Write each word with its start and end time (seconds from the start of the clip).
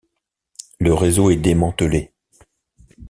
Le 0.79 0.95
réseau 0.95 1.29
est 1.29 1.35
démantelé. 1.35 2.11